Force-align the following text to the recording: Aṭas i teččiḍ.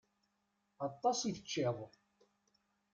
Aṭas 0.87 1.19
i 1.29 1.31
teččiḍ. 1.35 1.77